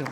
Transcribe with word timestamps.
Fraktion. 0.00 0.08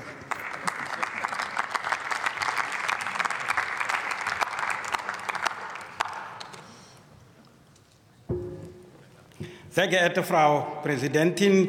Sehr 9.71 9.88
geehrte 9.88 10.22
Frau 10.22 10.80
Präsidentin, 10.82 11.69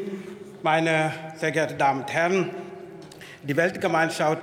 meine 0.62 1.12
sehr 1.36 1.52
geehrten 1.52 1.78
Damen 1.78 2.00
und 2.00 2.12
Herren! 2.12 2.50
Die 3.42 3.56
Weltgemeinschaft 3.56 4.42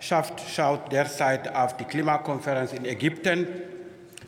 schaut 0.00 0.90
derzeit 0.90 1.54
auf 1.54 1.76
die 1.76 1.84
Klimakonferenz 1.84 2.72
in 2.72 2.84
Ägypten. 2.84 3.46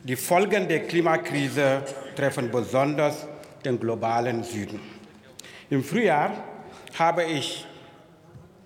Die 0.03 0.15
Folgen 0.15 0.67
der 0.67 0.81
Klimakrise 0.81 1.81
treffen 2.15 2.51
besonders 2.51 3.27
den 3.65 3.79
globalen 3.79 4.43
Süden. 4.43 4.79
Im 5.69 5.83
Frühjahr 5.83 6.31
habe 6.97 7.23
ich 7.23 7.65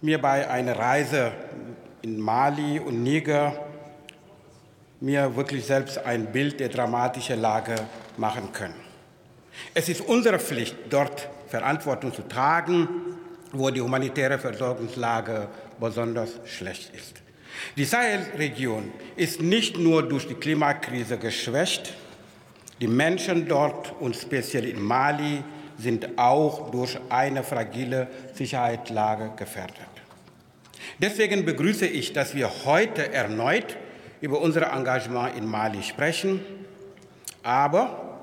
mir 0.01 0.21
bei 0.21 0.49
einer 0.49 0.77
Reise 0.77 1.31
in 2.01 2.19
Mali 2.19 2.79
und 2.79 3.03
Niger 3.03 3.53
mir 5.01 5.35
wirklich 5.35 5.65
selbst 5.65 5.97
ein 5.97 6.31
Bild 6.31 6.59
der 6.59 6.69
dramatischen 6.69 7.39
Lage 7.39 7.75
machen 8.17 8.51
können. 8.51 8.75
Es 9.73 9.89
ist 9.89 10.01
unsere 10.01 10.39
Pflicht, 10.39 10.75
dort 10.89 11.29
Verantwortung 11.47 12.13
zu 12.13 12.21
tragen, 12.23 12.87
wo 13.51 13.69
die 13.69 13.81
humanitäre 13.81 14.37
Versorgungslage 14.37 15.47
besonders 15.79 16.39
schlecht 16.45 16.93
ist. 16.93 17.21
Die 17.75 17.85
Sahelregion 17.85 18.91
ist 19.15 19.41
nicht 19.41 19.77
nur 19.77 20.07
durch 20.07 20.27
die 20.27 20.35
Klimakrise 20.35 21.17
geschwächt, 21.17 21.93
die 22.79 22.87
Menschen 22.87 23.47
dort 23.47 23.93
und 23.99 24.15
speziell 24.15 24.65
in 24.65 24.81
Mali 24.81 25.43
sind 25.77 26.17
auch 26.17 26.71
durch 26.71 26.97
eine 27.09 27.43
fragile 27.43 28.07
Sicherheitslage 28.33 29.31
gefährdet. 29.35 29.98
Deswegen 31.01 31.45
begrüße 31.45 31.87
ich, 31.87 32.11
dass 32.11 32.35
wir 32.35 32.49
heute 32.65 33.13
erneut 33.13 33.77
über 34.19 34.41
unser 34.41 34.73
Engagement 34.73 35.37
in 35.37 35.45
Mali 35.45 35.81
sprechen. 35.81 36.41
Aber 37.41 38.19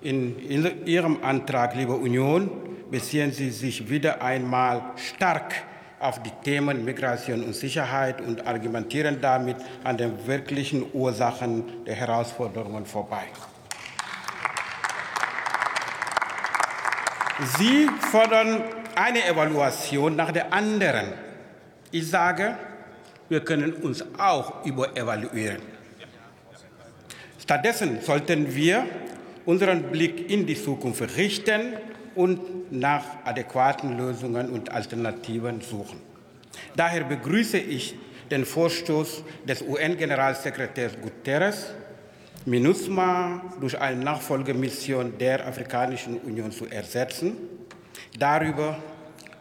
in 0.00 0.86
Ihrem 0.86 1.22
Antrag, 1.24 1.74
liebe 1.74 1.94
Union, 1.94 2.50
beziehen 2.90 3.32
Sie 3.32 3.50
sich 3.50 3.88
wieder 3.90 4.22
einmal 4.22 4.92
stark 4.96 5.52
auf 5.98 6.22
die 6.22 6.30
Themen 6.44 6.84
Migration 6.84 7.42
und 7.42 7.54
Sicherheit 7.54 8.20
und 8.20 8.46
argumentieren 8.46 9.20
damit 9.20 9.56
an 9.82 9.96
den 9.96 10.26
wirklichen 10.26 10.86
Ursachen 10.92 11.84
der 11.86 11.94
Herausforderungen 11.94 12.86
vorbei. 12.86 13.24
Sie 17.58 17.88
fordern 18.10 18.62
eine 18.94 19.24
Evaluation 19.26 20.14
nach 20.14 20.32
der 20.32 20.52
anderen. 20.52 21.31
Ich 21.92 22.08
sage, 22.08 22.56
wir 23.28 23.40
können 23.40 23.74
uns 23.74 24.02
auch 24.18 24.64
überevaluieren. 24.64 25.60
Stattdessen 27.38 28.00
sollten 28.00 28.54
wir 28.54 28.86
unseren 29.44 29.82
Blick 29.90 30.30
in 30.30 30.46
die 30.46 30.54
Zukunft 30.54 31.02
richten 31.18 31.74
und 32.14 32.72
nach 32.72 33.04
adäquaten 33.24 33.98
Lösungen 33.98 34.48
und 34.48 34.70
Alternativen 34.70 35.60
suchen. 35.60 36.00
Daher 36.76 37.04
begrüße 37.04 37.58
ich 37.58 37.94
den 38.30 38.46
Vorstoß 38.46 39.22
des 39.46 39.60
UN-Generalsekretärs 39.60 40.94
Guterres, 40.98 41.74
MINUSMA 42.46 43.42
durch 43.60 43.78
eine 43.78 44.02
Nachfolgemission 44.02 45.18
der 45.18 45.46
Afrikanischen 45.46 46.16
Union 46.20 46.50
zu 46.50 46.66
ersetzen. 46.66 47.36
Darüber, 48.18 48.78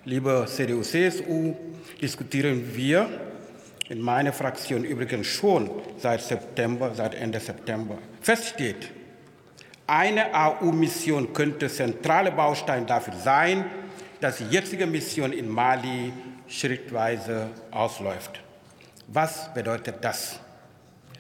liebe 0.05 0.45
CDU-CSU, 0.47 1.55
diskutieren 2.01 2.75
wir 2.75 3.07
in 3.89 4.01
meiner 4.01 4.33
Fraktion 4.33 4.83
übrigens 4.83 5.27
schon 5.27 5.69
seit 5.97 6.21
September, 6.21 6.91
seit 6.95 7.13
Ende 7.13 7.39
September. 7.39 7.97
Fest 8.21 8.47
steht, 8.47 8.89
eine 9.85 10.33
AU-Mission 10.33 11.33
könnte 11.33 11.67
zentraler 11.67 12.31
Baustein 12.31 12.85
dafür 12.85 13.13
sein, 13.13 13.65
dass 14.19 14.37
die 14.37 14.45
jetzige 14.45 14.87
Mission 14.87 15.33
in 15.33 15.49
Mali 15.49 16.13
schrittweise 16.47 17.49
ausläuft. 17.71 18.39
Was 19.07 19.53
bedeutet 19.53 19.95
das? 20.01 20.39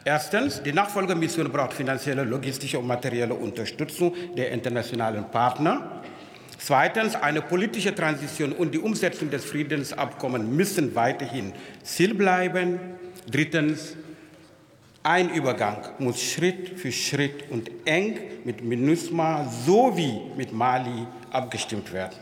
Erstens, 0.03 0.63
die 0.63 0.73
Nachfolgemission 0.73 1.51
braucht 1.51 1.73
finanzielle, 1.73 2.23
logistische 2.23 2.79
und 2.79 2.87
materielle 2.87 3.35
Unterstützung 3.35 4.13
der 4.35 4.51
internationalen 4.51 5.29
Partner. 5.29 6.01
Zweitens, 6.63 7.15
eine 7.15 7.41
politische 7.41 7.95
Transition 7.95 8.51
und 8.51 8.71
die 8.71 8.77
Umsetzung 8.77 9.31
des 9.31 9.43
Friedensabkommens 9.45 10.47
müssen 10.47 10.93
weiterhin 10.93 11.53
Ziel 11.81 12.13
bleiben. 12.13 12.79
Drittens, 13.29 13.95
ein 15.01 15.31
Übergang 15.31 15.77
muss 15.97 16.21
Schritt 16.21 16.79
für 16.79 16.91
Schritt 16.91 17.49
und 17.49 17.71
eng 17.85 18.19
mit 18.43 18.63
MINUSMA 18.63 19.51
sowie 19.65 20.21
mit 20.37 20.53
Mali 20.53 21.07
abgestimmt 21.31 21.91
werden. 21.91 22.19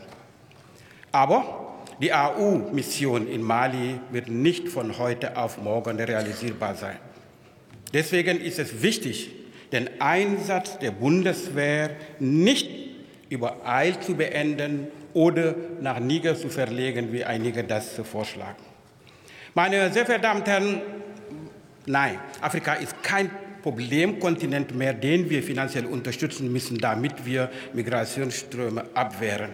Aber 1.12 1.74
die 2.00 2.10
AU-Mission 2.10 3.28
in 3.28 3.42
Mali 3.42 4.00
wird 4.10 4.28
nicht 4.28 4.68
von 4.68 4.96
heute 4.96 5.36
auf 5.36 5.58
morgen 5.58 6.00
realisierbar 6.00 6.74
sein. 6.74 6.96
Deswegen 7.92 8.40
ist 8.40 8.58
es 8.58 8.80
wichtig, 8.80 9.32
den 9.70 10.00
Einsatz 10.00 10.78
der 10.78 10.92
Bundeswehr 10.92 11.90
nicht 12.18 12.69
übereilt 13.30 14.04
zu 14.04 14.14
beenden 14.14 14.88
oder 15.14 15.54
nach 15.80 15.98
Niger 15.98 16.36
zu 16.36 16.50
verlegen, 16.50 17.12
wie 17.12 17.24
einige 17.24 17.64
das 17.64 17.94
vorschlagen. 17.94 18.62
Meine 19.54 19.90
sehr 19.90 20.04
verehrten 20.04 20.22
Damen 20.22 20.40
und 20.40 20.48
Herren, 20.48 20.82
Nein, 21.86 22.20
Afrika 22.40 22.74
ist 22.74 23.02
kein 23.02 23.30
Problemkontinent 23.62 24.74
mehr, 24.74 24.94
den 24.94 25.28
wir 25.28 25.42
finanziell 25.42 25.86
unterstützen 25.86 26.52
müssen, 26.52 26.78
damit 26.78 27.26
wir 27.26 27.50
Migrationsströme 27.72 28.84
abwehren. 28.94 29.50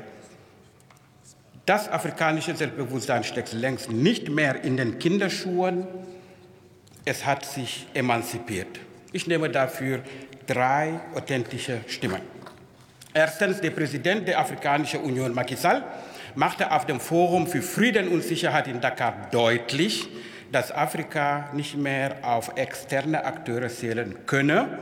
Das 1.64 1.88
afrikanische 1.88 2.54
Selbstbewusstsein 2.54 3.24
steckt 3.24 3.52
längst 3.52 3.90
nicht 3.90 4.28
mehr 4.28 4.62
in 4.64 4.76
den 4.76 4.98
Kinderschuhen. 4.98 5.86
Es 7.04 7.24
hat 7.26 7.44
sich 7.44 7.86
emanzipiert. 7.94 8.80
Ich 9.12 9.26
nehme 9.26 9.48
dafür 9.50 10.00
drei 10.46 11.00
authentische 11.14 11.80
Stimmen. 11.86 12.35
Erstens, 13.16 13.62
der 13.62 13.70
Präsident 13.70 14.28
der 14.28 14.38
Afrikanischen 14.38 15.00
Union, 15.00 15.32
Macky 15.32 15.56
Sall, 15.56 15.82
machte 16.34 16.70
auf 16.70 16.84
dem 16.84 17.00
Forum 17.00 17.46
für 17.46 17.62
Frieden 17.62 18.08
und 18.08 18.22
Sicherheit 18.22 18.68
in 18.68 18.78
Dakar 18.78 19.28
deutlich, 19.30 20.06
dass 20.52 20.70
Afrika 20.70 21.48
nicht 21.54 21.78
mehr 21.78 22.16
auf 22.20 22.52
externe 22.56 23.24
Akteure 23.24 23.70
zählen 23.70 24.14
könne. 24.26 24.80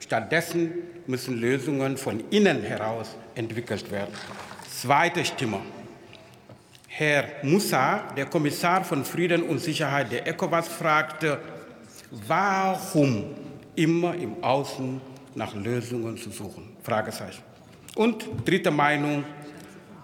Stattdessen 0.00 0.72
müssen 1.06 1.38
Lösungen 1.38 1.98
von 1.98 2.24
innen 2.30 2.62
heraus 2.62 3.14
entwickelt 3.34 3.90
werden. 3.90 4.14
Zweite 4.70 5.22
Stimme. 5.22 5.60
Herr 6.88 7.24
Moussa, 7.42 8.04
der 8.16 8.24
Kommissar 8.24 8.84
von 8.84 9.04
Frieden 9.04 9.42
und 9.42 9.58
Sicherheit 9.58 10.10
der 10.10 10.26
ECOWAS, 10.26 10.68
fragte, 10.68 11.38
warum 12.26 13.34
immer 13.74 14.14
im 14.14 14.42
Außen 14.42 14.98
nach 15.34 15.54
Lösungen 15.54 16.16
zu 16.16 16.30
suchen? 16.30 16.74
Fragezeichen. 16.82 17.55
Und 17.96 18.26
dritte 18.44 18.70
Meinung 18.70 19.24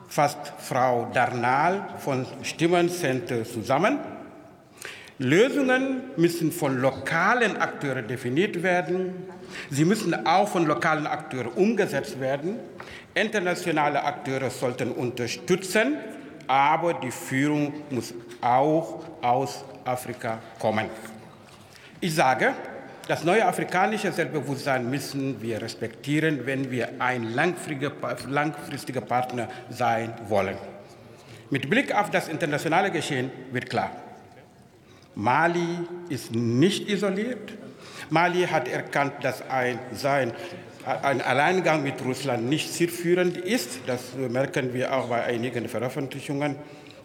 fasst 0.09 0.55
Frau 0.59 1.11
Darnal 1.13 1.89
von 1.99 2.27
Stimmencenter 2.43 3.45
zusammen. 3.45 3.99
Lösungen 5.19 6.01
müssen 6.17 6.53
von 6.53 6.79
lokalen 6.79 7.59
Akteuren 7.59 8.09
definiert 8.09 8.63
werden. 8.63 9.27
Sie 9.71 9.85
müssen 9.85 10.27
auch 10.27 10.49
von 10.49 10.65
lokalen 10.65 11.07
Akteuren 11.07 11.53
umgesetzt 11.53 12.19
werden. 12.19 12.57
Internationale 13.15 14.03
Akteure 14.03 14.49
sollten 14.49 14.91
unterstützen, 14.91 15.99
aber 16.47 16.95
die 16.95 17.11
Führung 17.11 17.75
muss 17.91 18.15
auch 18.41 19.05
aus 19.21 19.67
Afrika 19.85 20.38
kommen. 20.59 20.87
Ich 22.00 22.15
sage, 22.15 22.55
das 23.08 23.25
neue 23.25 23.44
afrikanische 23.44 24.12
Selbstbewusstsein 24.12 24.88
müssen 24.88 25.40
wir 25.43 25.60
respektieren, 25.60 26.46
wenn 26.46 26.70
wir 26.70 27.00
ein 27.00 27.34
langfristiger 27.34 29.00
Partner 29.00 29.49
sein 29.70 30.14
wollen. 30.28 30.56
Mit 31.50 31.69
Blick 31.69 31.94
auf 31.94 32.10
das 32.10 32.28
internationale 32.28 32.90
Geschehen 32.90 33.31
wird 33.50 33.69
klar, 33.69 33.90
Mali 35.14 35.81
ist 36.08 36.34
nicht 36.34 36.88
isoliert. 36.88 37.52
Mali 38.08 38.46
hat 38.46 38.69
erkannt, 38.69 39.12
dass 39.22 39.43
ein, 39.50 39.78
sein, 39.93 40.32
ein 41.02 41.20
Alleingang 41.20 41.82
mit 41.82 42.02
Russland 42.04 42.49
nicht 42.49 42.72
zielführend 42.72 43.37
ist. 43.37 43.81
Das 43.87 44.14
merken 44.16 44.72
wir 44.72 44.94
auch 44.96 45.08
bei 45.08 45.25
einigen 45.25 45.69
Veröffentlichungen. 45.69 46.56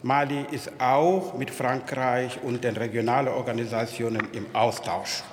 Mali 0.03 0.45
ist 0.51 0.71
auch 0.79 1.37
mit 1.37 1.49
Frankreich 1.49 2.39
und 2.43 2.63
den 2.63 2.77
regionalen 2.77 3.29
Organisationen 3.29 4.27
im 4.31 4.45
Austausch. 4.53 5.23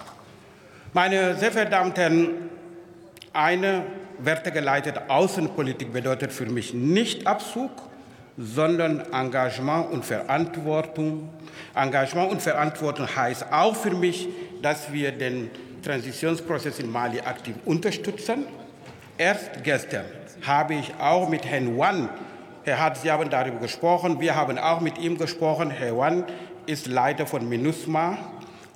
Meine 0.96 1.35
sehr 1.35 1.50
verehrten 1.50 1.73
Damen 1.73 1.91
und 1.91 1.99
Herren, 1.99 2.29
eine 3.32 3.82
wertegeleitete 4.20 5.11
Außenpolitik 5.11 5.93
bedeutet 5.93 6.32
für 6.32 6.46
mich 6.46 6.73
nicht 6.73 7.26
Abzug, 7.26 7.73
sondern 8.38 9.00
Engagement 9.12 9.91
und 9.91 10.05
Verantwortung. 10.05 11.31
Engagement 11.75 12.31
und 12.31 12.43
Verantwortung 12.43 13.08
heißt 13.08 13.46
auch 13.50 13.75
für 13.75 13.91
mich, 13.91 14.29
dass 14.62 14.93
wir 14.93 15.11
den 15.11 15.50
Transitionsprozess 15.82 16.79
in 16.79 16.93
Mali 16.93 17.19
aktiv 17.19 17.56
unterstützen. 17.64 18.47
Erst 19.19 19.64
gestern 19.64 20.05
habe 20.47 20.75
ich 20.75 20.94
auch 21.00 21.29
mit 21.29 21.44
Herrn 21.44 21.76
Wan, 21.76 22.08
Herr 22.62 22.79
Hart, 22.79 22.99
Sie 22.99 23.11
haben 23.11 23.29
darüber 23.31 23.58
gesprochen, 23.58 24.20
wir 24.20 24.37
haben 24.37 24.58
auch 24.58 24.81
mit 24.81 24.99
ihm 24.99 25.19
gesprochen. 25.19 25.73
Herr 25.73 25.99
Wan 25.99 26.23
ist 26.67 26.87
Leiter 26.87 27.26
von 27.26 27.49
MINUSMA 27.49 28.17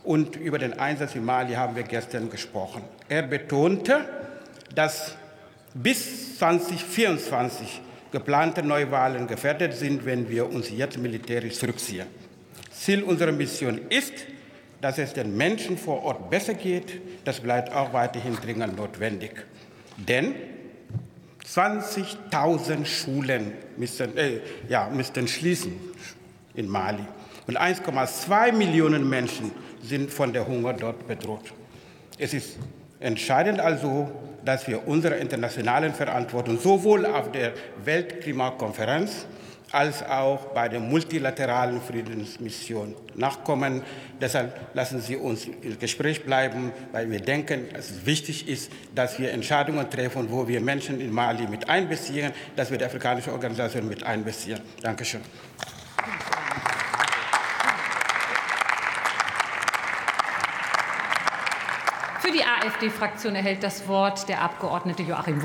und 0.09 0.37
über 0.37 0.59
den 0.59 0.73
Einsatz 0.79 1.15
in 1.17 1.25
Mali 1.27 1.53
haben 1.53 1.77
wir 1.77 1.83
gestern 1.83 2.31
gesprochen. 2.31 2.83
Er 3.11 3.21
betonte, 3.21 4.09
dass 4.75 5.15
bis 5.75 6.39
2024 6.39 7.83
geplante 8.11 8.63
Neuwahlen 8.63 9.27
gefährdet 9.27 9.75
sind, 9.75 10.07
wenn 10.07 10.31
wir 10.31 10.51
uns 10.51 10.71
jetzt 10.71 10.97
militärisch 10.97 11.59
zurückziehen. 11.59 12.07
Ziel 12.71 13.03
unserer 13.03 13.33
Mission 13.33 13.83
ist, 13.91 14.15
dass 14.81 14.97
es 14.97 15.13
den 15.13 15.37
Menschen 15.37 15.77
vor 15.77 16.03
Ort 16.03 16.31
besser 16.31 16.55
geht. 16.55 17.03
Das 17.27 17.41
bleibt 17.41 17.71
auch 17.75 17.93
weiterhin 17.93 18.35
dringend 18.37 18.79
notwendig. 18.79 19.33
Denn 19.99 20.35
20.000 21.47 22.87
Schulen 22.87 23.53
müssen, 23.77 24.17
äh, 24.17 24.41
ja, 24.71 24.89
müssten 24.89 25.29
schließen 25.29 25.79
in 26.55 26.67
Mali. 26.67 27.05
Und 27.49 27.59
1,2 27.59 28.53
Millionen 28.53 29.09
Menschen 29.09 29.53
sind 29.83 30.13
von 30.13 30.35
der 30.35 30.47
Hunger 30.47 30.75
dort 30.75 31.09
bedroht. 31.09 31.55
Es 32.19 32.35
ist 32.35 32.59
entscheidend 33.01 33.59
also, 33.59 34.11
dass 34.45 34.69
wir 34.69 34.87
unserer 34.87 35.17
internationalen 35.17 35.95
Verantwortung 35.95 36.59
sowohl 36.61 37.07
auf 37.07 37.33
der 37.33 37.55
Weltklimakonferenz 37.85 39.27
als 39.73 40.03
auch 40.03 40.47
bei 40.53 40.69
der 40.69 40.81
multilateralen 40.81 41.81
Friedensmission 41.81 42.95
nachkommen. 43.15 43.83
Deshalb 44.21 44.55
lassen 44.75 45.01
Sie 45.01 45.17
uns 45.17 45.47
im 45.47 45.79
Gespräch 45.79 46.25
bleiben, 46.25 46.71
weil 46.93 47.11
wir 47.11 47.21
denken, 47.21 47.69
dass 47.73 47.91
es 47.91 48.05
wichtig 48.05 48.47
ist, 48.47 48.71
dass 48.95 49.19
wir 49.19 49.33
Entscheidungen 49.33 49.89
treffen, 49.89 50.31
wo 50.31 50.47
wir 50.49 50.61
Menschen 50.61 51.01
in 51.01 51.11
Mali 51.11 51.47
mit 51.47 51.67
einbeziehen, 51.67 52.33
dass 52.57 52.71
wir 52.71 52.77
die 52.77 52.85
afrikanische 52.85 53.33
Organisation 53.33 53.89
mit 53.89 54.03
einbeziehen. 54.03 54.61
Dankeschön. 54.83 55.23
Für 62.29 62.35
die 62.35 62.45
AfD-Fraktion 62.69 63.35
erhält 63.35 63.63
das 63.63 63.89
Wort. 63.89 64.29
Der 64.29 64.43
Abgeordnete 64.43 65.03
Joachim 65.03 65.37